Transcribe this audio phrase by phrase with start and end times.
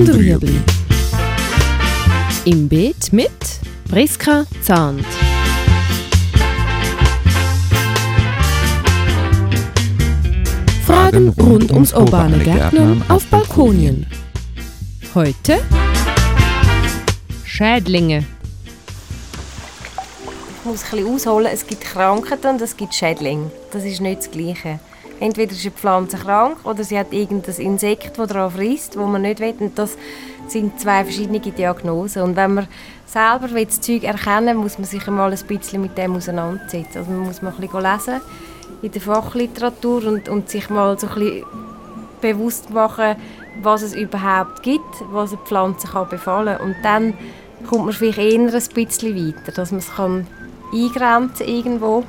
[0.00, 0.58] und Rüebli.
[2.46, 3.30] Im Beet mit
[3.90, 5.04] Priska Zahnt.
[10.86, 14.06] Fragen rund ums urbane Gärtnern auf Balkonien.
[15.14, 15.58] Heute
[17.44, 18.24] Schädlinge.
[20.60, 21.50] Ich muss ein bisschen ausholen.
[21.52, 23.50] Es gibt Krankheiten und es gibt Schädlinge.
[23.70, 24.80] Das ist nicht das Gleiche.
[25.20, 29.22] Entweder ist eine Pflanze krank oder sie hat irgendein Insekt, das darauf frisst, wo man
[29.22, 29.54] nicht will.
[29.58, 29.96] Und das
[30.48, 32.22] sind zwei verschiedene Diagnosen.
[32.22, 32.68] Und wenn man
[33.06, 36.98] selber das Zeug erkennen muss man sich einmal ein bisschen mit dem auseinandersetzen.
[36.98, 38.20] Also man muss mal ein bisschen lesen
[38.82, 41.44] in der Fachliteratur und, und sich mal so ein bisschen
[42.20, 43.16] bewusst machen,
[43.62, 46.66] was es überhaupt gibt, was eine Pflanze kann befallen kann.
[46.66, 47.14] Und dann
[47.68, 50.26] kommt man vielleicht eher ein bisschen weiter, dass man es kann
[50.72, 52.04] eingrenzen irgendwo.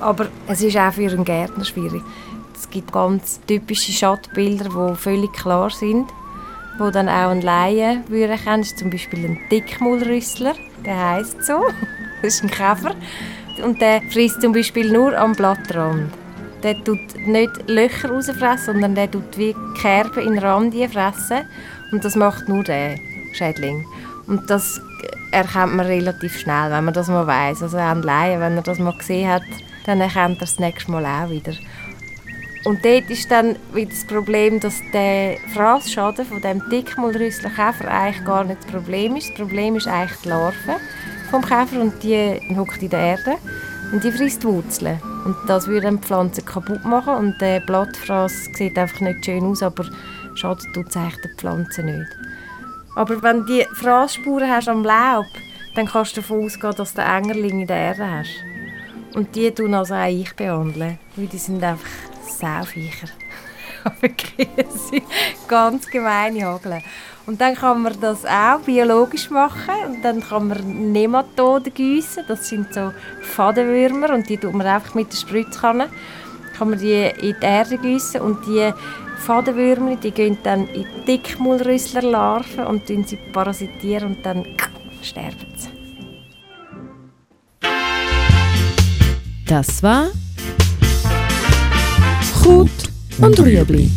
[0.00, 2.02] Aber es ist auch für einen Gärtner schwierig.
[2.54, 6.08] Es gibt ganz typische Schattenbilder, die völlig klar sind,
[6.78, 8.64] wo dann auch ein Laie würde kennen.
[8.64, 11.64] zum Beispiel ein Dickmaulrüssler, der heißt so.
[12.22, 12.94] Das ist ein Käfer
[13.64, 16.08] und der frisst zum Beispiel nur am Blattrand.
[16.62, 21.48] Der tut nicht Löcher rausfressen, sondern der tut wie Kerben in Rand fressen
[21.90, 22.96] und das macht nur der
[23.32, 23.84] Schädling.
[24.28, 24.80] Und das
[25.32, 27.64] erkennt man relativ schnell, wenn man das mal weiß.
[27.64, 29.42] Also ein Laie, wenn er das mal gesehen hat,
[29.84, 31.52] dann erkennt er das nächste Mal auch wieder.
[32.64, 38.44] Und dort ist dann wieder das Problem, dass der Fraßschaden von dem Dickmaulrüsslerkäfer eigentlich gar
[38.44, 39.30] nicht das Problem ist.
[39.30, 40.76] Das Problem ist eigentlich die Larve
[41.30, 43.34] vom Käfer und die hockt in der Erde
[43.92, 45.00] und die frisst Wurzeln.
[45.24, 49.62] Und das würde die Pflanze kaputt machen und der Blattfraß sieht einfach nicht schön aus,
[49.62, 49.84] aber
[50.34, 52.06] schadet tut es eigentlich der Pflanze nicht.
[52.94, 55.26] Aber wenn du die Fraßspuren hast am Laub,
[55.74, 58.34] dann kannst du davon ausgehen, dass du Engerling in der Erde hast.
[59.14, 63.08] Und die tun also auch ich behandeln, weil die sind einfach Sauviecher.
[65.48, 66.82] Ganz gemeine Hageln.
[67.26, 69.74] Und dann kann man das auch biologisch machen.
[69.88, 72.24] Und dann kann man Nematoden gießen.
[72.26, 72.92] Das sind so
[73.22, 75.88] Fadenwürmer und die tut man einfach mit der Spritzkanne.
[76.56, 78.72] Kann man die in die Erde gießen und die
[79.18, 84.44] Fadenwürmer, die gehen dann in Dickmaulrüsslerlarven und sie parasitieren und dann
[85.02, 85.70] sterben sie.
[89.46, 90.08] Das war
[92.42, 92.70] Gut
[93.18, 93.90] und Rüebli.